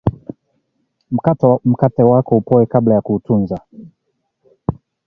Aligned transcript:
mkate 1.71 2.03
wako 2.03 2.37
upoe 2.37 2.65
kabla 2.65 2.95
ya 2.95 3.01
kuutunza 3.01 3.61